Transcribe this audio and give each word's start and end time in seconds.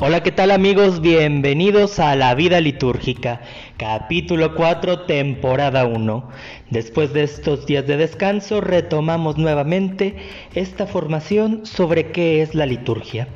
Hola, 0.00 0.22
¿qué 0.22 0.30
tal 0.30 0.52
amigos? 0.52 1.00
Bienvenidos 1.00 1.98
a 1.98 2.14
La 2.14 2.32
Vida 2.36 2.60
Litúrgica, 2.60 3.40
capítulo 3.78 4.54
4, 4.54 5.06
temporada 5.06 5.86
1. 5.86 6.28
Después 6.70 7.12
de 7.12 7.24
estos 7.24 7.66
días 7.66 7.84
de 7.84 7.96
descanso, 7.96 8.60
retomamos 8.60 9.38
nuevamente 9.38 10.14
esta 10.54 10.86
formación 10.86 11.66
sobre 11.66 12.12
qué 12.12 12.42
es 12.42 12.54
la 12.54 12.64
liturgia. 12.64 13.26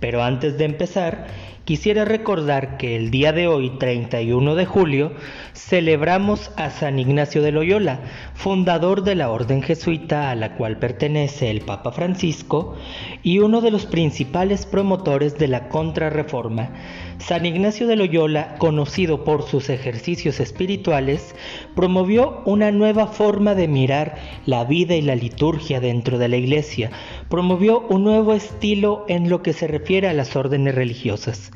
Pero 0.00 0.24
antes 0.24 0.58
de 0.58 0.64
empezar, 0.64 1.28
quisiera 1.68 2.06
recordar 2.06 2.78
que 2.78 2.96
el 2.96 3.10
día 3.10 3.34
de 3.34 3.46
hoy, 3.46 3.68
31 3.78 4.54
de 4.54 4.64
julio, 4.64 5.12
celebramos 5.52 6.50
a 6.56 6.70
San 6.70 6.98
Ignacio 6.98 7.42
de 7.42 7.52
Loyola, 7.52 8.00
fundador 8.32 9.02
de 9.02 9.14
la 9.14 9.28
orden 9.28 9.60
jesuita 9.60 10.30
a 10.30 10.34
la 10.34 10.56
cual 10.56 10.78
pertenece 10.78 11.50
el 11.50 11.60
Papa 11.60 11.92
Francisco 11.92 12.74
y 13.22 13.40
uno 13.40 13.60
de 13.60 13.70
los 13.70 13.84
principales 13.84 14.64
promotores 14.64 15.36
de 15.36 15.48
la 15.48 15.68
contrarreforma. 15.68 16.70
San 17.18 17.44
Ignacio 17.44 17.86
de 17.86 17.96
Loyola, 17.96 18.54
conocido 18.56 19.24
por 19.24 19.42
sus 19.42 19.68
ejercicios 19.68 20.40
espirituales, 20.40 21.34
promovió 21.76 22.40
una 22.46 22.70
nueva 22.70 23.08
forma 23.08 23.54
de 23.54 23.68
mirar 23.68 24.16
la 24.46 24.64
vida 24.64 24.94
y 24.94 25.02
la 25.02 25.16
liturgia 25.16 25.80
dentro 25.80 26.16
de 26.16 26.28
la 26.28 26.36
Iglesia, 26.38 26.92
promovió 27.28 27.80
un 27.90 28.04
nuevo 28.04 28.32
estilo 28.32 29.04
en 29.08 29.28
lo 29.28 29.42
que 29.42 29.52
se 29.52 29.66
refiere 29.66 30.08
a 30.08 30.14
las 30.14 30.34
órdenes 30.34 30.74
religiosas. 30.74 31.50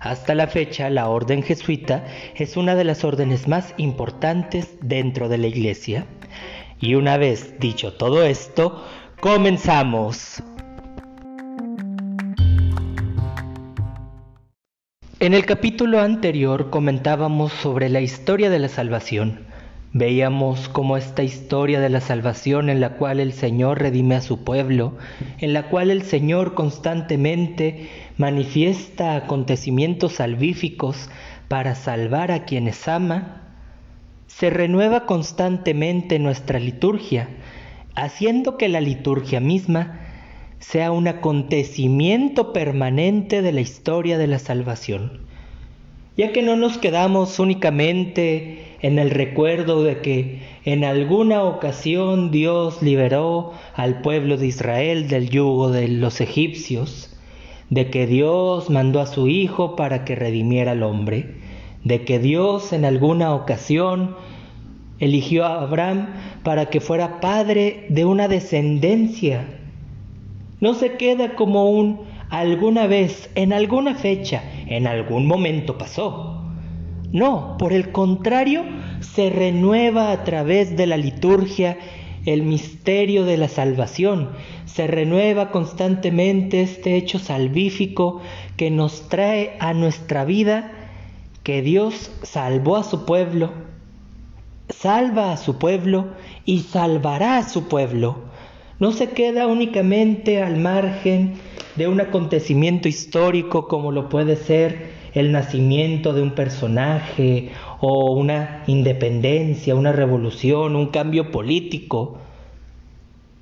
Hasta 0.00 0.34
la 0.34 0.46
fecha, 0.46 0.90
la 0.90 1.08
orden 1.08 1.42
jesuita 1.42 2.04
es 2.34 2.56
una 2.56 2.74
de 2.74 2.84
las 2.84 3.04
órdenes 3.04 3.48
más 3.48 3.74
importantes 3.76 4.76
dentro 4.80 5.28
de 5.28 5.38
la 5.38 5.46
Iglesia. 5.46 6.06
Y 6.80 6.94
una 6.94 7.16
vez 7.16 7.58
dicho 7.58 7.94
todo 7.94 8.22
esto, 8.22 8.84
comenzamos. 9.20 10.42
En 15.18 15.32
el 15.32 15.46
capítulo 15.46 16.00
anterior 16.00 16.68
comentábamos 16.68 17.50
sobre 17.52 17.88
la 17.88 18.02
historia 18.02 18.50
de 18.50 18.58
la 18.58 18.68
salvación. 18.68 19.46
Veíamos 19.94 20.68
cómo 20.68 20.98
esta 20.98 21.22
historia 21.22 21.80
de 21.80 21.88
la 21.88 22.02
salvación 22.02 22.68
en 22.68 22.82
la 22.82 22.90
cual 22.90 23.18
el 23.18 23.32
Señor 23.32 23.80
redime 23.80 24.16
a 24.16 24.20
su 24.20 24.44
pueblo, 24.44 24.92
en 25.38 25.54
la 25.54 25.70
cual 25.70 25.90
el 25.90 26.02
Señor 26.02 26.52
constantemente 26.52 27.88
manifiesta 28.16 29.16
acontecimientos 29.16 30.14
salvíficos 30.14 31.08
para 31.48 31.74
salvar 31.74 32.32
a 32.32 32.44
quienes 32.44 32.88
ama, 32.88 33.42
se 34.26 34.50
renueva 34.50 35.06
constantemente 35.06 36.18
nuestra 36.18 36.58
liturgia, 36.58 37.28
haciendo 37.94 38.56
que 38.56 38.68
la 38.68 38.80
liturgia 38.80 39.40
misma 39.40 40.00
sea 40.58 40.90
un 40.90 41.08
acontecimiento 41.08 42.52
permanente 42.52 43.42
de 43.42 43.52
la 43.52 43.60
historia 43.60 44.18
de 44.18 44.26
la 44.26 44.38
salvación, 44.38 45.20
ya 46.16 46.32
que 46.32 46.42
no 46.42 46.56
nos 46.56 46.78
quedamos 46.78 47.38
únicamente 47.38 48.76
en 48.80 48.98
el 48.98 49.10
recuerdo 49.10 49.82
de 49.82 50.00
que 50.00 50.42
en 50.64 50.84
alguna 50.84 51.42
ocasión 51.44 52.30
Dios 52.30 52.82
liberó 52.82 53.52
al 53.74 54.00
pueblo 54.00 54.36
de 54.36 54.46
Israel 54.46 55.08
del 55.08 55.28
yugo 55.30 55.70
de 55.70 55.88
los 55.88 56.20
egipcios, 56.20 57.15
de 57.70 57.90
que 57.90 58.06
Dios 58.06 58.70
mandó 58.70 59.00
a 59.00 59.06
su 59.06 59.28
Hijo 59.28 59.76
para 59.76 60.04
que 60.04 60.14
redimiera 60.14 60.72
al 60.72 60.82
hombre, 60.82 61.34
de 61.84 62.04
que 62.04 62.18
Dios 62.18 62.72
en 62.72 62.84
alguna 62.84 63.34
ocasión 63.34 64.16
eligió 64.98 65.44
a 65.44 65.62
Abraham 65.62 66.08
para 66.42 66.66
que 66.66 66.80
fuera 66.80 67.20
padre 67.20 67.86
de 67.88 68.04
una 68.04 68.28
descendencia. 68.28 69.46
No 70.60 70.74
se 70.74 70.96
queda 70.96 71.34
como 71.34 71.70
un 71.70 72.00
alguna 72.30 72.86
vez, 72.86 73.30
en 73.34 73.52
alguna 73.52 73.94
fecha, 73.94 74.42
en 74.66 74.86
algún 74.86 75.26
momento 75.26 75.78
pasó. 75.78 76.42
No, 77.12 77.56
por 77.58 77.72
el 77.72 77.92
contrario, 77.92 78.64
se 79.00 79.30
renueva 79.30 80.10
a 80.10 80.24
través 80.24 80.76
de 80.76 80.86
la 80.86 80.96
liturgia 80.96 81.78
el 82.26 82.42
misterio 82.42 83.24
de 83.24 83.38
la 83.38 83.48
salvación. 83.48 84.30
Se 84.66 84.86
renueva 84.86 85.50
constantemente 85.50 86.60
este 86.60 86.96
hecho 86.96 87.18
salvífico 87.18 88.20
que 88.56 88.70
nos 88.70 89.08
trae 89.08 89.56
a 89.60 89.72
nuestra 89.72 90.24
vida 90.24 90.72
que 91.42 91.62
Dios 91.62 92.10
salvó 92.22 92.76
a 92.76 92.82
su 92.82 93.06
pueblo, 93.06 93.52
salva 94.68 95.32
a 95.32 95.36
su 95.36 95.58
pueblo 95.58 96.08
y 96.44 96.60
salvará 96.60 97.38
a 97.38 97.48
su 97.48 97.68
pueblo. 97.68 98.18
No 98.80 98.92
se 98.92 99.10
queda 99.10 99.46
únicamente 99.46 100.42
al 100.42 100.56
margen 100.56 101.34
de 101.76 101.88
un 101.88 102.00
acontecimiento 102.00 102.88
histórico 102.88 103.68
como 103.68 103.92
lo 103.92 104.08
puede 104.08 104.36
ser 104.36 104.90
el 105.14 105.32
nacimiento 105.32 106.12
de 106.12 106.22
un 106.22 106.32
personaje 106.32 107.50
o 107.80 108.12
una 108.12 108.62
independencia, 108.66 109.74
una 109.74 109.92
revolución, 109.92 110.76
un 110.76 110.86
cambio 110.86 111.30
político. 111.30 112.18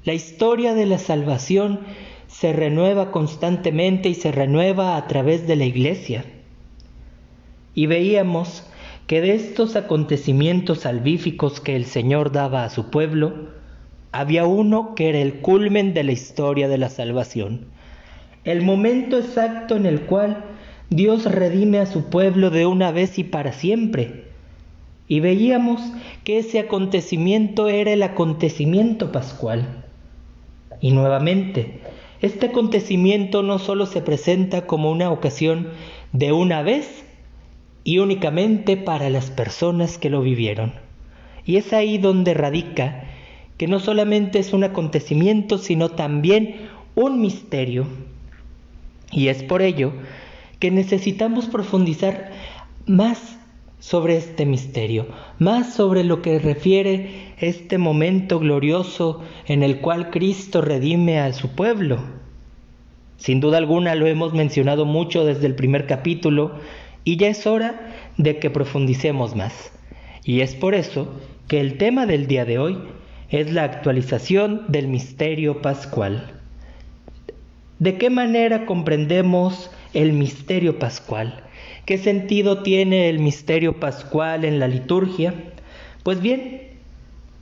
La 0.05 0.13
historia 0.13 0.75
de 0.75 0.87
la 0.87 0.99
salvación 0.99 1.81
se 2.27 2.53
renueva 2.53 3.11
constantemente 3.11 4.09
y 4.09 4.15
se 4.15 4.33
renueva 4.33 4.97
a 4.97 5.07
través 5.07 5.47
de 5.47 5.57
la 5.57 5.65
iglesia. 5.65 6.25
Y 7.75 7.87
veíamos 7.87 8.69
que 9.07 9.21
de 9.21 9.35
estos 9.35 9.77
acontecimientos 9.77 10.81
salvíficos 10.81 11.61
que 11.61 11.77
el 11.77 11.85
Señor 11.85 12.33
daba 12.33 12.65
a 12.65 12.71
su 12.71 12.91
pueblo, 12.91 13.51
había 14.13 14.47
uno 14.47 14.95
que 14.95 15.09
era 15.09 15.19
el 15.19 15.41
culmen 15.41 15.93
de 15.93 16.05
la 16.05 16.13
historia 16.13 16.69
de 16.69 16.79
la 16.79 16.89
salvación, 16.89 17.67
el 18.45 18.63
momento 18.63 19.19
exacto 19.19 19.77
en 19.77 19.87
el 19.87 20.03
cual 20.03 20.45
Dios 20.91 21.25
redime 21.25 21.79
a 21.79 21.87
su 21.87 22.05
pueblo 22.11 22.51
de 22.51 22.67
una 22.67 22.93
vez 22.93 23.19
y 23.19 23.25
para 23.25 23.53
siempre. 23.53 24.25
Y 25.09 25.21
veíamos 25.21 25.81
que 26.25 26.39
ese 26.39 26.59
acontecimiento 26.59 27.69
era 27.69 27.93
el 27.93 28.03
acontecimiento 28.03 29.13
pascual. 29.13 29.85
Y 30.81 30.93
nuevamente, 30.93 31.81
este 32.21 32.47
acontecimiento 32.47 33.43
no 33.43 33.59
solo 33.59 33.87
se 33.87 34.03
presenta 34.03 34.67
como 34.67 34.91
una 34.91 35.11
ocasión 35.11 35.69
de 36.13 36.33
una 36.33 36.63
vez 36.63 37.05
y 37.85 37.99
únicamente 37.99 38.77
para 38.77 39.11
las 39.11 39.31
personas 39.31 39.99
que 39.99 40.11
lo 40.11 40.23
vivieron. 40.23 40.73
Y 41.45 41.57
es 41.57 41.73
ahí 41.73 41.99
donde 41.99 42.33
radica 42.33 43.05
que 43.59 43.69
no 43.69 43.79
solamente 43.79 44.39
es 44.39 44.53
un 44.53 44.65
acontecimiento, 44.65 45.59
sino 45.59 45.91
también 45.91 46.69
un 46.95 47.21
misterio. 47.21 47.87
Y 49.13 49.29
es 49.29 49.43
por 49.43 49.63
ello 49.63 49.93
que 50.65 50.71
necesitamos 50.71 51.45
profundizar 51.45 52.31
más 52.87 53.39
sobre 53.81 54.17
este 54.17 54.47
misterio, 54.47 55.09
más 55.39 55.75
sobre 55.75 56.05
lo 56.05 56.23
que 56.23 56.39
refiere 56.39 57.35
este 57.37 57.77
momento 57.77 58.39
glorioso 58.39 59.21
en 59.47 59.63
el 59.63 59.83
cual 59.83 60.09
Cristo 60.09 60.63
redime 60.63 61.21
a 61.21 61.35
su 61.35 61.51
pueblo. 61.51 61.99
Sin 63.19 63.41
duda 63.41 63.59
alguna 63.59 63.95
lo 63.95 64.07
hemos 64.07 64.33
mencionado 64.33 64.87
mucho 64.87 65.27
desde 65.27 65.45
el 65.45 65.55
primer 65.55 65.87
capítulo 65.87 66.53
y 67.05 67.19
ya 67.19 67.29
es 67.29 67.47
hora 67.47 67.95
de 68.17 68.39
que 68.39 68.49
profundicemos 68.49 69.37
más. 69.37 69.71
Y 70.25 70.41
es 70.41 70.55
por 70.55 70.75
eso 70.75 71.13
que 71.47 71.61
el 71.61 71.77
tema 71.77 72.07
del 72.07 72.27
día 72.27 72.47
de 72.47 72.59
hoy 72.59 72.79
es 73.29 73.53
la 73.53 73.65
actualización 73.65 74.63
del 74.69 74.89
misterio 74.89 75.61
pascual. 75.61 76.41
¿De 77.81 77.99
qué 77.99 78.09
manera 78.09 78.65
comprendemos 78.65 79.71
el 79.95 80.13
misterio 80.13 80.79
pascual. 80.79 81.43
¿Qué 81.87 81.99
sentido 81.99 82.63
tiene 82.63 83.09
el 83.09 83.19
misterio 83.19 83.81
pascual 83.81 84.45
en 84.45 84.59
la 84.59 84.69
liturgia? 84.69 85.35
Pues 86.03 86.21
bien, 86.21 86.69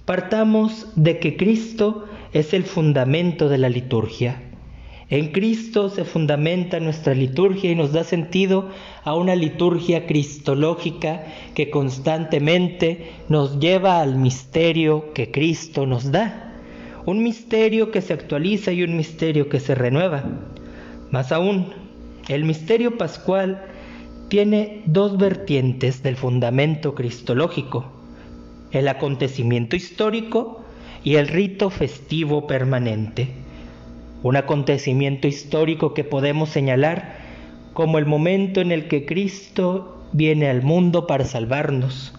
partamos 0.05 0.87
de 0.95 1.19
que 1.19 1.37
Cristo 1.37 2.07
es 2.33 2.55
el 2.55 2.65
fundamento 2.65 3.49
de 3.49 3.59
la 3.59 3.69
liturgia. 3.69 4.41
En 5.11 5.31
Cristo 5.33 5.91
se 5.91 6.05
fundamenta 6.05 6.81
nuestra 6.81 7.15
liturgia 7.15 7.71
y 7.71 7.75
nos 7.75 7.93
da 7.93 8.03
sentido 8.03 8.71
a 9.05 9.15
una 9.15 9.37
liturgia 9.37 10.07
cristológica 10.07 11.25
que 11.55 11.69
constantemente 11.69 13.11
nos 13.29 13.59
lleva 13.59 14.01
al 14.01 14.17
misterio 14.17 15.13
que 15.13 15.31
Cristo 15.31 15.85
nos 15.87 16.13
da. 16.13 16.55
Un 17.05 17.23
misterio 17.23 17.91
que 17.91 18.01
se 18.01 18.15
actualiza 18.15 18.73
y 18.73 18.83
un 18.85 18.97
misterio 18.97 19.51
que 19.51 19.61
se 19.61 19.75
renueva. 19.75 20.25
Más 21.11 21.31
aún, 21.31 21.82
el 22.29 22.45
misterio 22.45 22.97
pascual 22.99 23.63
tiene 24.29 24.83
dos 24.87 25.19
vertientes 25.19 26.03
del 26.03 26.17
fundamento 26.17 26.95
cristológico, 26.95 27.85
el 28.71 28.89
acontecimiento 28.89 29.77
histórico 29.77 30.63
y 31.05 31.17
el 31.17 31.29
rito 31.29 31.69
festivo 31.69 32.47
permanente. 32.47 33.29
Un 34.23 34.37
acontecimiento 34.37 35.27
histórico 35.27 35.95
que 35.95 36.05
podemos 36.05 36.49
señalar 36.49 37.17
como 37.73 37.99
el 37.99 38.07
momento 38.07 38.61
en 38.61 38.71
el 38.71 38.87
que 38.87 39.05
Cristo 39.05 40.03
viene 40.13 40.49
al 40.49 40.63
mundo 40.63 41.07
para 41.07 41.25
salvarnos, 41.25 42.15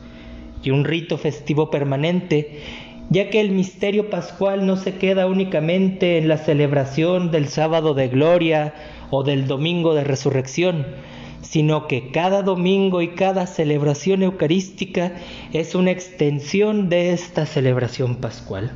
y 0.63 0.71
un 0.71 0.83
rito 0.85 1.17
festivo 1.17 1.69
permanente, 1.69 2.59
ya 3.09 3.29
que 3.29 3.39
el 3.39 3.51
misterio 3.51 4.09
pascual 4.09 4.65
no 4.65 4.77
se 4.77 4.95
queda 4.95 5.27
únicamente 5.27 6.17
en 6.17 6.27
la 6.27 6.37
celebración 6.37 7.31
del 7.31 7.47
sábado 7.47 7.93
de 7.93 8.07
gloria 8.07 8.73
o 9.15 9.21
del 9.21 9.45
domingo 9.45 9.93
de 9.93 10.03
resurrección, 10.03 10.87
sino 11.41 11.87
que 11.87 12.09
cada 12.09 12.41
domingo 12.41 13.03
y 13.03 13.09
cada 13.09 13.45
celebración 13.45 14.23
eucarística 14.23 15.13
es 15.53 15.75
una 15.75 15.91
extensión 15.91 16.89
de 16.89 17.13
esta 17.13 17.45
celebración 17.45 18.15
pascual. 18.15 18.71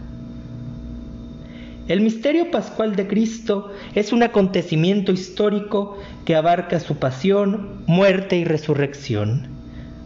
El 1.88 2.02
misterio 2.02 2.52
pascual 2.52 2.96
de 2.96 3.08
Cristo 3.08 3.72
es 3.96 4.14
un 4.14 4.22
acontecimiento 4.22 5.12
histórico 5.12 5.98
que 6.24 6.36
abarca 6.36 6.80
su 6.80 6.98
pasión, 6.98 7.82
muerte 7.88 8.38
y 8.38 8.44
resurrección. 8.44 9.48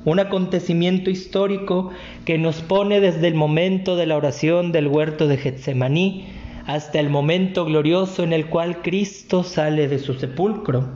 Un 0.06 0.20
acontecimiento 0.20 1.10
histórico 1.10 1.90
que 2.24 2.38
nos 2.38 2.62
pone 2.62 3.02
desde 3.02 3.28
el 3.28 3.36
momento 3.36 3.98
de 3.98 4.06
la 4.06 4.16
oración 4.16 4.72
del 4.72 4.88
huerto 4.88 5.28
de 5.28 5.36
Getsemaní 5.36 6.41
hasta 6.66 7.00
el 7.00 7.10
momento 7.10 7.66
glorioso 7.66 8.24
en 8.24 8.34
el 8.34 8.48
cual 8.48 8.82
Cristo 8.82 9.44
sale 9.44 9.88
de 9.88 10.00
su 10.00 10.14
sepulcro. 10.14 10.88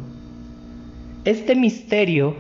Este 1.26 1.56
misterio 1.56 2.36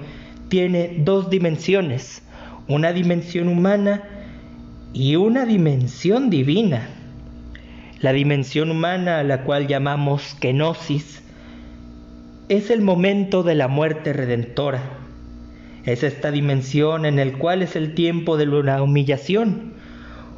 tiene 0.50 0.98
dos 1.00 1.30
dimensiones, 1.30 2.22
una 2.68 2.94
dimensión 2.94 3.48
humana 3.48 4.04
y 4.94 5.16
una 5.16 5.46
dimensión 5.46 6.30
divina. 6.30 6.90
La 8.00 8.14
dimensión 8.14 8.72
humana 8.72 9.20
a 9.20 9.24
la 9.24 9.44
cual 9.44 9.68
llamamos 9.68 10.36
kenosis 10.40 11.24
es 12.50 12.70
el 12.70 12.82
momento 12.82 13.42
de 13.42 13.56
la 13.56 13.68
muerte 13.68 14.14
redentora. 14.14 14.84
Es 15.86 16.04
esta 16.04 16.32
dimensión 16.32 17.06
en 17.06 17.20
el 17.20 17.38
cual 17.38 17.62
es 17.62 17.76
el 17.76 17.96
tiempo 17.96 18.38
de 18.38 18.48
una 18.48 18.82
humillación, 18.82 19.75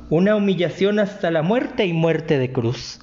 una 0.10 0.36
humillación 0.36 1.00
hasta 1.00 1.32
la 1.32 1.42
muerte 1.42 1.86
y 1.86 1.94
muerte 1.94 2.38
de 2.38 2.52
cruz. 2.52 3.00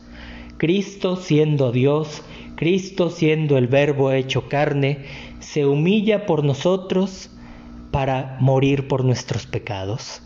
Cristo 0.56 1.16
siendo 1.16 1.72
Dios, 1.72 2.22
Cristo 2.56 3.10
siendo 3.10 3.58
el 3.58 3.66
Verbo 3.66 4.12
hecho 4.12 4.48
carne, 4.48 5.04
se 5.40 5.66
humilla 5.66 6.24
por 6.26 6.44
nosotros 6.44 7.30
para 7.90 8.38
morir 8.40 8.88
por 8.88 9.04
nuestros 9.04 9.46
pecados. 9.46 10.22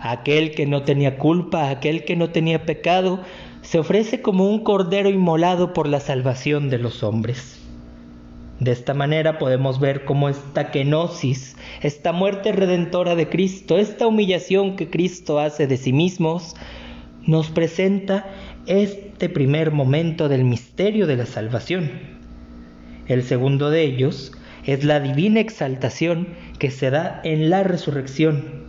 Aquel 0.00 0.54
que 0.54 0.66
no 0.66 0.82
tenía 0.82 1.16
culpa, 1.16 1.70
aquel 1.70 2.04
que 2.04 2.16
no 2.16 2.30
tenía 2.30 2.66
pecado, 2.66 3.20
se 3.62 3.78
ofrece 3.78 4.20
como 4.20 4.48
un 4.48 4.64
cordero 4.64 5.08
inmolado 5.08 5.72
por 5.72 5.88
la 5.88 6.00
salvación 6.00 6.68
de 6.68 6.78
los 6.78 7.02
hombres. 7.02 7.61
De 8.62 8.70
esta 8.70 8.94
manera 8.94 9.40
podemos 9.40 9.80
ver 9.80 10.04
cómo 10.04 10.28
esta 10.28 10.70
kenosis, 10.70 11.56
esta 11.80 12.12
muerte 12.12 12.52
redentora 12.52 13.16
de 13.16 13.28
Cristo, 13.28 13.76
esta 13.76 14.06
humillación 14.06 14.76
que 14.76 14.88
Cristo 14.88 15.40
hace 15.40 15.66
de 15.66 15.76
sí 15.76 15.92
mismos, 15.92 16.54
nos 17.26 17.50
presenta 17.50 18.24
este 18.66 19.28
primer 19.28 19.72
momento 19.72 20.28
del 20.28 20.44
misterio 20.44 21.08
de 21.08 21.16
la 21.16 21.26
salvación. 21.26 21.90
El 23.08 23.24
segundo 23.24 23.68
de 23.68 23.82
ellos 23.82 24.30
es 24.64 24.84
la 24.84 25.00
divina 25.00 25.40
exaltación 25.40 26.28
que 26.60 26.70
se 26.70 26.90
da 26.90 27.20
en 27.24 27.50
la 27.50 27.64
resurrección. 27.64 28.62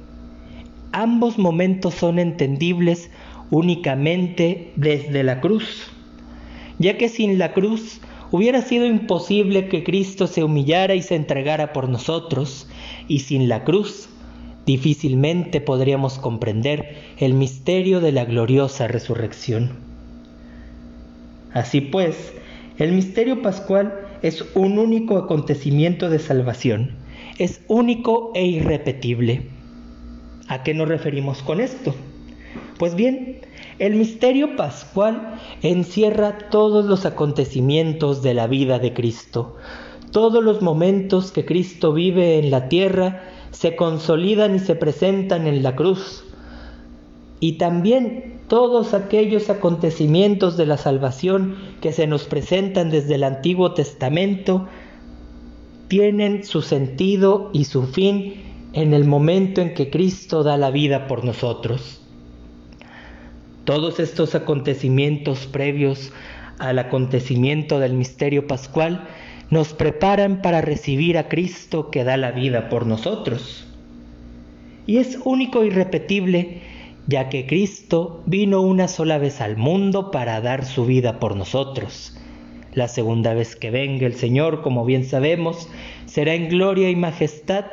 Ambos 0.91 1.37
momentos 1.37 1.93
son 1.93 2.17
entendibles 2.17 3.11
únicamente 3.51 4.71
desde 4.75 5.21
la 5.21 5.39
cruz, 5.39 5.91
ya 6.79 6.97
que 6.97 7.09
sin 7.09 7.37
la 7.37 7.53
cruz 7.53 8.01
hubiera 8.33 8.63
sido 8.63 8.88
imposible 8.88 9.69
que 9.69 9.83
Cristo 9.83 10.25
se 10.25 10.44
humillara 10.44 10.95
y 10.95 11.03
se 11.03 11.13
entregara 11.13 11.71
por 11.71 11.88
nosotros, 11.88 12.68
y 13.07 13.19
sin 13.19 13.47
la 13.47 13.63
cruz 13.63 14.09
difícilmente 14.65 15.62
podríamos 15.62 16.18
comprender 16.18 16.97
el 17.19 17.35
misterio 17.35 18.01
de 18.01 18.12
la 18.12 18.25
gloriosa 18.25 18.88
resurrección. 18.88 19.74
Así 21.53 21.80
pues, 21.80 22.33
el 22.80 22.94
misterio 22.94 23.44
pascual 23.44 23.94
es 24.24 24.44
un 24.56 24.79
único 24.79 25.19
acontecimiento 25.19 26.09
de 26.09 26.18
salvación, 26.18 26.95
es 27.38 27.62
único 27.68 28.31
e 28.33 28.47
irrepetible. 28.47 29.44
¿A 30.47 30.63
qué 30.63 30.74
nos 30.74 30.88
referimos 30.88 31.44
con 31.44 31.62
esto? 31.62 31.94
Pues 32.77 32.95
bien, 32.95 33.41
el 33.79 33.95
misterio 33.95 34.55
pascual 34.55 35.39
encierra 35.61 36.38
todos 36.50 36.85
los 36.85 37.05
acontecimientos 37.05 38.21
de 38.21 38.33
la 38.33 38.47
vida 38.47 38.79
de 38.79 38.94
Cristo. 38.94 39.55
Todos 40.11 40.44
los 40.44 40.61
momentos 40.61 41.31
que 41.31 41.45
Cristo 41.45 41.94
vive 41.94 42.39
en 42.39 42.51
la 42.51 42.69
tierra 42.69 43.23
se 43.51 43.75
consolidan 43.75 44.55
y 44.55 44.59
se 44.59 44.75
presentan 44.75 45.47
en 45.47 45.63
la 45.63 45.75
cruz. 45.75 46.23
Y 47.39 47.53
también 47.53 48.41
todos 48.47 48.94
aquellos 48.94 49.50
acontecimientos 49.50 50.57
de 50.57 50.65
la 50.65 50.77
salvación 50.77 51.55
que 51.81 51.91
se 51.91 52.05
nos 52.05 52.25
presentan 52.25 52.91
desde 52.91 53.15
el 53.15 53.23
Antiguo 53.23 53.73
Testamento 53.73 54.67
tienen 55.88 56.44
su 56.44 56.61
sentido 56.61 57.50
y 57.53 57.65
su 57.65 57.83
fin 57.83 58.44
en 58.73 58.94
el 58.94 59.05
momento 59.05 59.61
en 59.61 59.73
que 59.73 59.89
Cristo 59.89 60.44
da 60.44 60.57
la 60.57 60.71
vida 60.71 61.07
por 61.07 61.23
nosotros. 61.23 62.02
Todos 63.65 64.00
estos 64.00 64.36
acontecimientos 64.36 65.48
previos 65.48 66.12
al 66.60 66.80
acontecimiento 66.80 67.80
del 67.80 67.94
misterio 67.94 68.45
pascual 68.45 69.07
nos 69.50 69.74
preparan 69.74 70.42
para 70.42 70.62
recibir 70.62 71.18
a 71.18 71.30
Cristo 71.30 71.89
que 71.89 72.04
da 72.04 72.18
la 72.18 72.31
vida 72.31 72.69
por 72.69 72.86
nosotros. 72.86 73.65
Y 74.86 74.98
es 74.98 75.18
único 75.24 75.63
y 75.63 75.69
repetible, 75.69 76.62
ya 77.07 77.30
que 77.30 77.45
Cristo 77.45 78.21
vino 78.25 78.62
una 78.62 78.88
sola 78.88 79.18
vez 79.18 79.39
al 79.39 79.56
mundo 79.56 80.12
para 80.12 80.42
dar 80.42 80.65
su 80.65 80.86
vida 80.86 81.19
por 81.19 81.36
nosotros. 81.36 82.18
La 82.74 82.88
segunda 82.88 83.33
vez 83.33 83.56
que 83.56 83.71
venga 83.71 84.06
el 84.06 84.15
Señor, 84.15 84.62
como 84.62 84.83
bien 84.83 85.06
sabemos, 85.06 85.69
será 86.06 86.33
en 86.33 86.50
gloria 86.50 86.89
y 86.89 86.95
majestad 86.95 87.65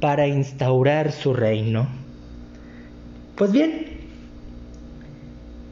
para 0.00 0.26
instaurar 0.26 1.12
su 1.12 1.34
reino. 1.34 1.88
Pues 3.36 3.52
bien, 3.52 3.89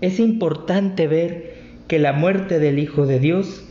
es 0.00 0.20
importante 0.20 1.06
ver 1.06 1.54
que 1.88 1.98
la 1.98 2.12
muerte 2.12 2.58
del 2.58 2.78
Hijo 2.78 3.06
de 3.06 3.18
Dios 3.18 3.64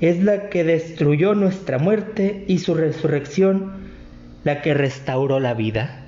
es 0.00 0.22
la 0.22 0.48
que 0.48 0.64
destruyó 0.64 1.34
nuestra 1.34 1.78
muerte 1.78 2.44
y 2.48 2.58
su 2.58 2.74
resurrección 2.74 3.72
la 4.44 4.62
que 4.62 4.74
restauró 4.74 5.40
la 5.40 5.54
vida. 5.54 6.04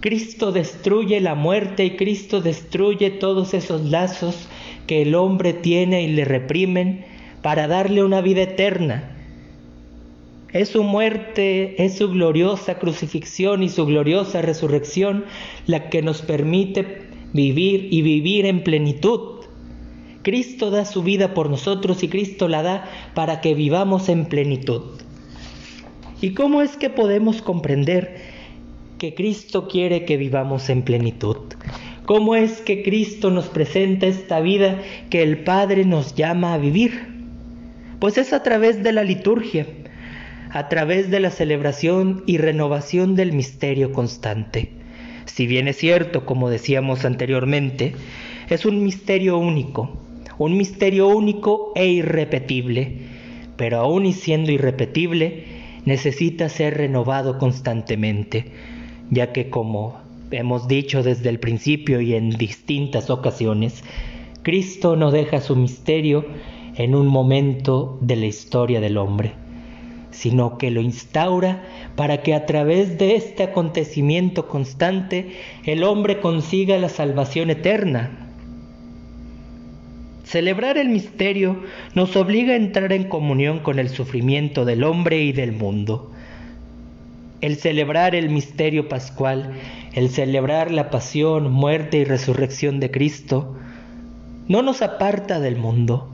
Cristo 0.00 0.52
destruye 0.52 1.20
la 1.20 1.34
muerte 1.34 1.84
y 1.84 1.96
Cristo 1.96 2.42
destruye 2.42 3.10
todos 3.10 3.54
esos 3.54 3.84
lazos 3.84 4.48
que 4.86 5.02
el 5.02 5.14
hombre 5.14 5.54
tiene 5.54 6.02
y 6.02 6.08
le 6.08 6.24
reprimen 6.26 7.04
para 7.40 7.66
darle 7.68 8.04
una 8.04 8.20
vida 8.20 8.42
eterna. 8.42 9.10
Es 10.52 10.68
su 10.68 10.84
muerte, 10.84 11.82
es 11.82 11.96
su 11.96 12.10
gloriosa 12.10 12.78
crucifixión 12.78 13.62
y 13.62 13.68
su 13.68 13.86
gloriosa 13.86 14.42
resurrección 14.42 15.24
la 15.66 15.88
que 15.88 16.02
nos 16.02 16.22
permite 16.22 17.13
vivir 17.34 17.88
y 17.90 18.00
vivir 18.00 18.46
en 18.46 18.62
plenitud. 18.62 19.44
Cristo 20.22 20.70
da 20.70 20.86
su 20.86 21.02
vida 21.02 21.34
por 21.34 21.50
nosotros 21.50 22.02
y 22.02 22.08
Cristo 22.08 22.48
la 22.48 22.62
da 22.62 22.90
para 23.12 23.42
que 23.42 23.54
vivamos 23.54 24.08
en 24.08 24.24
plenitud. 24.24 24.82
¿Y 26.22 26.30
cómo 26.30 26.62
es 26.62 26.78
que 26.78 26.88
podemos 26.88 27.42
comprender 27.42 28.16
que 28.98 29.14
Cristo 29.14 29.68
quiere 29.68 30.06
que 30.06 30.16
vivamos 30.16 30.70
en 30.70 30.82
plenitud? 30.82 31.36
¿Cómo 32.06 32.36
es 32.36 32.60
que 32.60 32.82
Cristo 32.82 33.30
nos 33.30 33.46
presenta 33.48 34.06
esta 34.06 34.40
vida 34.40 34.80
que 35.10 35.22
el 35.22 35.38
Padre 35.38 35.84
nos 35.84 36.14
llama 36.14 36.54
a 36.54 36.58
vivir? 36.58 37.08
Pues 37.98 38.16
es 38.16 38.32
a 38.32 38.42
través 38.42 38.82
de 38.82 38.92
la 38.92 39.02
liturgia, 39.02 39.66
a 40.50 40.68
través 40.68 41.10
de 41.10 41.20
la 41.20 41.30
celebración 41.30 42.22
y 42.26 42.38
renovación 42.38 43.16
del 43.16 43.32
misterio 43.32 43.92
constante. 43.92 44.83
Si 45.26 45.46
bien 45.46 45.68
es 45.68 45.76
cierto, 45.76 46.24
como 46.24 46.50
decíamos 46.50 47.04
anteriormente, 47.04 47.94
es 48.50 48.64
un 48.66 48.82
misterio 48.84 49.38
único, 49.38 49.96
un 50.38 50.56
misterio 50.56 51.08
único 51.08 51.72
e 51.74 51.86
irrepetible, 51.86 52.98
pero 53.56 53.78
aún 53.78 54.06
y 54.06 54.12
siendo 54.12 54.52
irrepetible, 54.52 55.44
necesita 55.84 56.48
ser 56.48 56.76
renovado 56.76 57.38
constantemente, 57.38 58.46
ya 59.10 59.32
que 59.32 59.50
como 59.50 59.98
hemos 60.30 60.68
dicho 60.68 61.02
desde 61.02 61.28
el 61.28 61.38
principio 61.38 62.00
y 62.00 62.14
en 62.14 62.30
distintas 62.30 63.10
ocasiones, 63.10 63.84
Cristo 64.42 64.96
no 64.96 65.10
deja 65.10 65.40
su 65.40 65.56
misterio 65.56 66.24
en 66.76 66.94
un 66.94 67.06
momento 67.06 67.98
de 68.00 68.16
la 68.16 68.26
historia 68.26 68.80
del 68.80 68.96
hombre, 68.98 69.32
sino 70.14 70.58
que 70.58 70.70
lo 70.70 70.80
instaura 70.80 71.62
para 71.96 72.22
que 72.22 72.34
a 72.34 72.46
través 72.46 72.98
de 72.98 73.16
este 73.16 73.42
acontecimiento 73.42 74.48
constante 74.48 75.32
el 75.64 75.82
hombre 75.82 76.20
consiga 76.20 76.78
la 76.78 76.88
salvación 76.88 77.50
eterna. 77.50 78.10
Celebrar 80.24 80.78
el 80.78 80.88
misterio 80.88 81.62
nos 81.94 82.16
obliga 82.16 82.54
a 82.54 82.56
entrar 82.56 82.92
en 82.92 83.04
comunión 83.04 83.58
con 83.58 83.78
el 83.78 83.88
sufrimiento 83.88 84.64
del 84.64 84.84
hombre 84.84 85.22
y 85.22 85.32
del 85.32 85.52
mundo. 85.52 86.12
El 87.40 87.56
celebrar 87.56 88.14
el 88.14 88.30
misterio 88.30 88.88
pascual, 88.88 89.52
el 89.92 90.08
celebrar 90.08 90.70
la 90.70 90.90
pasión, 90.90 91.52
muerte 91.52 91.98
y 91.98 92.04
resurrección 92.04 92.80
de 92.80 92.90
Cristo, 92.90 93.56
no 94.48 94.62
nos 94.62 94.80
aparta 94.80 95.40
del 95.40 95.56
mundo, 95.56 96.08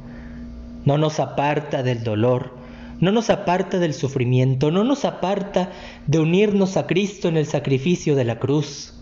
no 0.85 0.99
nos 0.99 1.21
aparta 1.21 1.83
del 1.83 2.03
dolor, 2.03 2.60
no 3.01 3.13
nos 3.13 3.31
aparta 3.31 3.79
del 3.79 3.95
sufrimiento, 3.95 4.71
no 4.71 4.85
nos 4.85 5.05
aparta 5.05 5.73
de 6.07 6.19
unirnos 6.19 6.77
a 6.77 6.87
Cristo 6.87 7.29
en 7.29 7.37
el 7.37 7.47
sacrificio 7.47 8.15
de 8.15 8.25
la 8.25 8.39
cruz. 8.39 8.95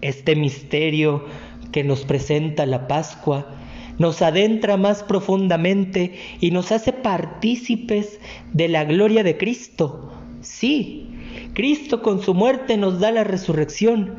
Este 0.00 0.36
misterio 0.36 1.24
que 1.72 1.84
nos 1.84 2.04
presenta 2.04 2.66
la 2.66 2.88
Pascua 2.88 3.46
nos 3.98 4.20
adentra 4.22 4.76
más 4.76 5.02
profundamente 5.02 6.14
y 6.40 6.50
nos 6.50 6.72
hace 6.72 6.92
partícipes 6.92 8.20
de 8.52 8.68
la 8.68 8.84
gloria 8.84 9.22
de 9.22 9.36
Cristo. 9.36 10.12
Sí, 10.40 11.08
Cristo 11.54 12.02
con 12.02 12.22
su 12.22 12.34
muerte 12.34 12.76
nos 12.76 13.00
da 13.00 13.10
la 13.10 13.24
resurrección 13.24 14.16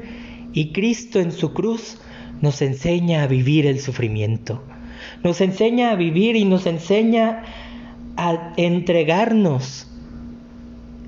y 0.53 0.71
Cristo 0.71 1.19
en 1.19 1.31
su 1.31 1.53
cruz 1.53 1.99
nos 2.41 2.61
enseña 2.61 3.23
a 3.23 3.27
vivir 3.27 3.65
el 3.67 3.79
sufrimiento. 3.79 4.63
Nos 5.23 5.41
enseña 5.41 5.91
a 5.91 5.95
vivir 5.95 6.35
y 6.35 6.45
nos 6.45 6.65
enseña 6.65 7.43
a 8.17 8.53
entregarnos. 8.57 9.87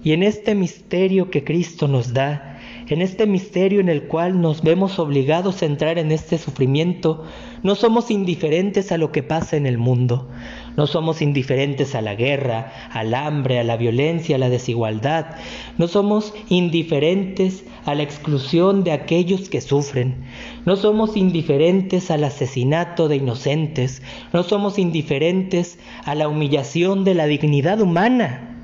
Y 0.03 0.13
en 0.13 0.23
este 0.23 0.55
misterio 0.55 1.29
que 1.29 1.43
Cristo 1.43 1.87
nos 1.87 2.13
da, 2.13 2.49
en 2.89 3.01
este 3.01 3.27
misterio 3.27 3.79
en 3.79 3.89
el 3.89 4.03
cual 4.03 4.41
nos 4.41 4.63
vemos 4.63 4.98
obligados 5.00 5.62
a 5.62 5.65
entrar 5.65 5.98
en 6.00 6.12
este 6.12 6.38
sufrimiento, 6.38 7.24
no 7.62 7.75
somos 7.75 8.10
indiferentes 8.10 8.91
a 8.91 8.98
lo 8.98 9.12
que 9.12 9.22
pasa 9.22 9.58
en 9.58 9.65
el 9.65 9.77
mundo, 9.77 10.27
no 10.75 10.88
somos 10.88 11.22
indiferentes 11.22 11.93
a 11.93 12.01
la 12.01 12.15
guerra, 12.15 12.72
al 12.91 13.13
hambre, 13.13 13.60
a 13.60 13.63
la 13.63 13.77
violencia, 13.77 14.38
a 14.38 14.39
la 14.39 14.50
desigualdad, 14.50 15.36
no 15.77 15.88
somos 15.88 16.34
indiferentes 16.50 17.63
a 17.86 17.96
la 17.96 18.03
exclusión 18.03 18.84
de 18.84 18.91
aquellos 18.91 19.50
que 19.50 19.62
sufren, 19.62 20.24
no 20.65 20.75
somos 20.75 21.15
indiferentes 21.15 22.10
al 22.12 22.24
asesinato 22.24 23.08
de 23.08 23.17
inocentes, 23.17 24.01
no 24.34 24.43
somos 24.43 24.79
indiferentes 24.79 25.77
a 26.05 26.15
la 26.15 26.27
humillación 26.27 27.03
de 27.03 27.13
la 27.13 27.27
dignidad 27.27 27.81
humana. 27.81 28.58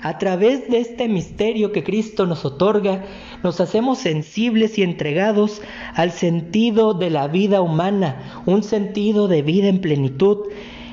A 0.00 0.18
través 0.18 0.68
de 0.70 0.78
este 0.78 1.08
misterio 1.08 1.72
que 1.72 1.82
Cristo 1.82 2.26
nos 2.26 2.44
otorga, 2.44 3.04
nos 3.42 3.60
hacemos 3.60 3.98
sensibles 3.98 4.78
y 4.78 4.82
entregados 4.82 5.60
al 5.94 6.12
sentido 6.12 6.94
de 6.94 7.10
la 7.10 7.26
vida 7.26 7.60
humana, 7.60 8.42
un 8.46 8.62
sentido 8.62 9.26
de 9.26 9.42
vida 9.42 9.68
en 9.68 9.80
plenitud 9.80 10.46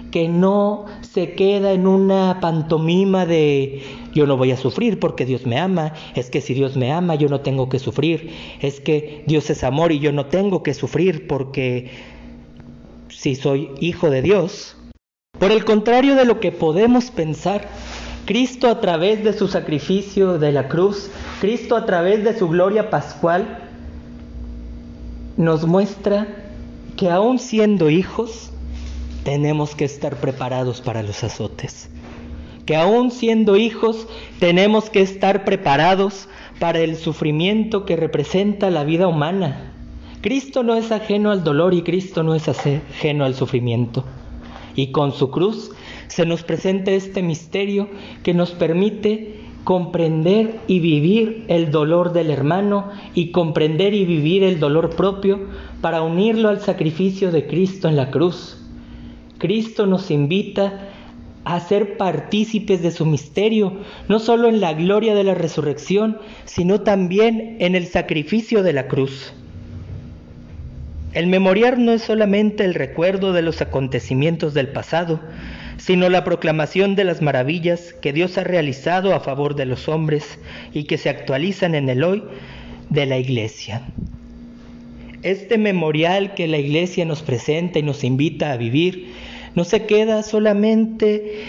que 0.09 0.27
no 0.29 0.85
se 1.01 1.33
queda 1.33 1.73
en 1.73 1.87
una 1.87 2.39
pantomima 2.39 3.25
de 3.25 3.83
yo 4.13 4.25
no 4.25 4.37
voy 4.37 4.51
a 4.51 4.57
sufrir 4.57 4.97
porque 4.97 5.25
Dios 5.25 5.45
me 5.45 5.59
ama, 5.59 5.93
es 6.15 6.29
que 6.29 6.39
si 6.39 6.53
Dios 6.53 6.77
me 6.77 6.91
ama 6.91 7.15
yo 7.15 7.27
no 7.27 7.41
tengo 7.41 7.67
que 7.67 7.79
sufrir, 7.79 8.31
es 8.61 8.79
que 8.79 9.23
Dios 9.27 9.49
es 9.49 9.63
amor 9.63 9.91
y 9.91 9.99
yo 9.99 10.13
no 10.13 10.27
tengo 10.27 10.63
que 10.63 10.73
sufrir 10.73 11.27
porque 11.27 11.91
si 13.09 13.35
soy 13.35 13.71
hijo 13.79 14.09
de 14.09 14.21
Dios. 14.21 14.77
Por 15.37 15.51
el 15.51 15.65
contrario 15.65 16.15
de 16.15 16.23
lo 16.23 16.39
que 16.39 16.53
podemos 16.53 17.11
pensar, 17.11 17.67
Cristo 18.25 18.67
a 18.67 18.81
través 18.81 19.23
de 19.23 19.33
su 19.33 19.47
sacrificio 19.47 20.39
de 20.39 20.51
la 20.51 20.67
cruz, 20.67 21.11
Cristo 21.41 21.75
a 21.75 21.85
través 21.85 22.23
de 22.23 22.37
su 22.37 22.49
gloria 22.49 22.89
pascual, 22.89 23.59
nos 25.37 25.65
muestra 25.67 26.27
que 26.97 27.11
aún 27.11 27.37
siendo 27.37 27.89
hijos, 27.89 28.51
tenemos 29.23 29.75
que 29.75 29.85
estar 29.85 30.15
preparados 30.15 30.81
para 30.81 31.03
los 31.03 31.23
azotes. 31.23 31.89
Que 32.65 32.75
aún 32.75 33.11
siendo 33.11 33.57
hijos, 33.57 34.07
tenemos 34.39 34.89
que 34.89 35.01
estar 35.01 35.45
preparados 35.45 36.27
para 36.59 36.79
el 36.79 36.95
sufrimiento 36.95 37.85
que 37.85 37.95
representa 37.95 38.71
la 38.71 38.83
vida 38.83 39.07
humana. 39.07 39.71
Cristo 40.21 40.63
no 40.63 40.75
es 40.75 40.91
ajeno 40.91 41.29
al 41.29 41.43
dolor 41.43 41.75
y 41.75 41.83
Cristo 41.83 42.23
no 42.23 42.33
es 42.33 42.47
ajeno 42.47 43.25
al 43.25 43.35
sufrimiento. 43.35 44.03
Y 44.75 44.91
con 44.91 45.11
su 45.11 45.29
cruz 45.29 45.71
se 46.07 46.25
nos 46.25 46.43
presenta 46.43 46.91
este 46.91 47.21
misterio 47.21 47.89
que 48.23 48.33
nos 48.33 48.51
permite 48.51 49.35
comprender 49.63 50.59
y 50.67 50.79
vivir 50.79 51.43
el 51.47 51.71
dolor 51.71 52.13
del 52.13 52.29
hermano 52.29 52.91
y 53.15 53.31
comprender 53.31 53.93
y 53.93 54.05
vivir 54.05 54.43
el 54.43 54.59
dolor 54.59 54.95
propio 54.95 55.39
para 55.81 56.03
unirlo 56.03 56.49
al 56.49 56.61
sacrificio 56.61 57.31
de 57.31 57.47
Cristo 57.47 57.87
en 57.89 57.95
la 57.95 58.11
cruz. 58.11 58.57
Cristo 59.39 59.87
nos 59.87 60.11
invita 60.11 60.91
a 61.45 61.59
ser 61.59 61.97
partícipes 61.97 62.81
de 62.81 62.91
su 62.91 63.05
misterio, 63.05 63.73
no 64.07 64.19
solo 64.19 64.49
en 64.49 64.61
la 64.61 64.73
gloria 64.73 65.13
de 65.15 65.23
la 65.23 65.35
resurrección, 65.35 66.17
sino 66.45 66.81
también 66.81 67.57
en 67.59 67.75
el 67.75 67.87
sacrificio 67.87 68.63
de 68.63 68.73
la 68.73 68.87
cruz. 68.87 69.33
El 71.13 71.27
memoriar 71.27 71.77
no 71.77 71.91
es 71.91 72.01
solamente 72.01 72.65
el 72.65 72.73
recuerdo 72.73 73.31
de 73.31 73.41
los 73.41 73.61
acontecimientos 73.61 74.53
del 74.53 74.67
pasado, 74.67 75.21
sino 75.77 76.09
la 76.09 76.23
proclamación 76.23 76.95
de 76.95 77.03
las 77.03 77.21
maravillas 77.21 77.93
que 78.01 78.13
Dios 78.13 78.37
ha 78.37 78.43
realizado 78.43 79.13
a 79.13 79.19
favor 79.19 79.55
de 79.55 79.65
los 79.65 79.87
hombres 79.87 80.39
y 80.73 80.85
que 80.85 80.97
se 80.97 81.09
actualizan 81.09 81.75
en 81.75 81.89
el 81.89 82.03
hoy 82.03 82.23
de 82.89 83.05
la 83.05 83.17
iglesia. 83.17 83.81
Este 85.23 85.57
memorial 85.57 86.33
que 86.33 86.47
la 86.47 86.57
iglesia 86.57 87.05
nos 87.05 87.23
presenta 87.23 87.79
y 87.79 87.83
nos 87.83 88.03
invita 88.03 88.51
a 88.51 88.57
vivir 88.57 89.13
no 89.55 89.63
se 89.63 89.85
queda 89.85 90.21
solamente 90.21 91.45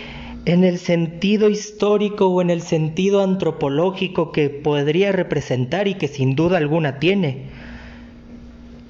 en 0.46 0.62
el 0.62 0.78
sentido 0.78 1.50
histórico 1.50 2.28
o 2.28 2.40
en 2.40 2.50
el 2.50 2.62
sentido 2.62 3.22
antropológico 3.22 4.30
que 4.30 4.48
podría 4.48 5.10
representar 5.12 5.88
y 5.88 5.94
que 5.94 6.08
sin 6.08 6.36
duda 6.36 6.56
alguna 6.56 7.00
tiene. 7.00 7.46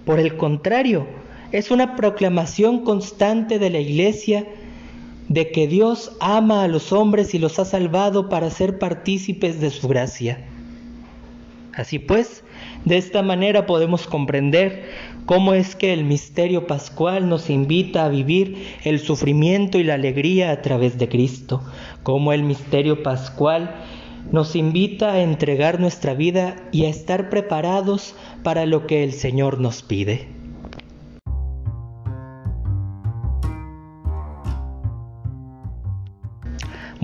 Por 0.05 0.21
el 0.21 0.37
contrario, 0.37 1.07
es 1.53 1.71
una 1.71 1.97
proclamación 1.97 2.85
constante 2.85 3.59
de 3.59 3.71
la 3.71 3.81
iglesia 3.81 4.47
de 5.29 5.51
que 5.51 5.67
Dios 5.67 6.13
ama 6.21 6.63
a 6.63 6.69
los 6.69 6.93
hombres 6.93 7.35
y 7.35 7.39
los 7.39 7.59
ha 7.59 7.65
salvado 7.65 8.29
para 8.29 8.51
ser 8.51 8.79
partícipes 8.79 9.61
de 9.61 9.71
su 9.71 9.89
gracia. 9.89 10.45
Así 11.75 11.99
pues, 11.99 12.43
de 12.85 12.97
esta 12.97 13.23
manera 13.23 13.67
podemos 13.67 14.07
comprender 14.07 14.85
cómo 15.27 15.53
es 15.53 15.77
que 15.77 15.93
el 15.93 16.05
misterio 16.05 16.67
pascual 16.67 17.29
nos 17.29 17.51
invita 17.51 18.05
a 18.05 18.09
vivir 18.09 18.65
el 18.85 19.01
sufrimiento 19.01 19.79
y 19.79 19.85
la 19.85 19.95
alegría 19.95 20.53
a 20.53 20.63
través 20.63 20.97
de 20.97 21.09
Cristo, 21.09 21.63
cómo 22.03 22.33
el 22.33 22.45
misterio 22.45 23.03
pascual 23.03 23.75
nos 24.33 24.57
invita 24.57 25.13
a 25.13 25.23
entregar 25.23 25.79
nuestra 25.81 26.15
vida 26.15 26.57
y 26.73 26.87
a 26.87 26.89
estar 26.89 27.29
preparados 27.29 28.15
para 28.43 28.65
lo 28.65 28.87
que 28.87 29.05
el 29.05 29.13
Señor 29.13 29.61
nos 29.61 29.83
pide. 29.83 30.29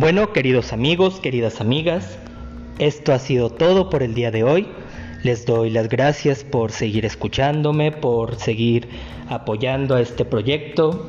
Bueno, 0.02 0.32
queridos 0.32 0.73
amigos, 0.73 1.21
queridas 1.21 1.61
amigas, 1.61 2.18
esto 2.80 3.12
ha 3.12 3.21
sido 3.21 3.50
todo 3.50 3.88
por 3.88 4.02
el 4.02 4.14
día 4.14 4.32
de 4.32 4.42
hoy. 4.42 4.66
Les 5.23 5.47
doy 5.47 5.71
las 5.71 5.88
gracias 5.88 6.42
por 6.42 6.73
seguir 6.73 7.06
escuchándome, 7.06 7.92
por 7.92 8.35
seguir 8.35 8.88
apoyando 9.28 9.94
a 9.94 10.00
este 10.00 10.25
proyecto. 10.25 11.09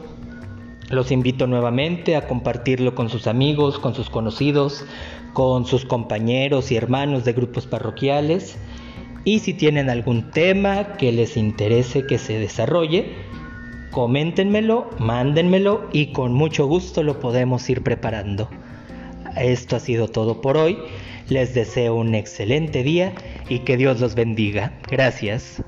Los 0.91 1.12
invito 1.12 1.47
nuevamente 1.47 2.15
a 2.15 2.27
compartirlo 2.27 2.93
con 2.93 3.09
sus 3.09 3.25
amigos, 3.25 3.79
con 3.79 3.95
sus 3.95 4.12
conocidos, 4.12 4.85
con 5.33 5.65
sus 5.65 5.85
compañeros 5.85 6.71
y 6.71 6.75
hermanos 6.75 7.25
de 7.25 7.33
grupos 7.33 7.65
parroquiales. 7.65 8.59
Y 9.23 9.39
si 9.39 9.55
tienen 9.55 9.89
algún 9.89 10.29
tema 10.29 10.97
que 10.97 11.12
les 11.12 11.35
interese 11.35 12.05
que 12.05 12.19
se 12.19 12.38
desarrolle, 12.38 13.12
coméntenmelo, 13.89 14.88
mándenmelo 15.00 15.89
y 15.91 16.13
con 16.13 16.31
mucho 16.31 16.67
gusto 16.67 17.01
lo 17.01 17.19
podemos 17.19 17.67
ir 17.71 17.81
preparando. 17.81 18.50
Esto 19.35 19.75
ha 19.75 19.79
sido 19.79 20.07
todo 20.07 20.41
por 20.41 20.57
hoy. 20.57 20.77
Les 21.27 21.53
deseo 21.53 21.95
un 21.95 22.15
excelente 22.15 22.83
día 22.83 23.13
y 23.49 23.59
que 23.59 23.77
Dios 23.77 23.99
los 23.99 24.15
bendiga. 24.15 24.73
Gracias. 24.89 25.63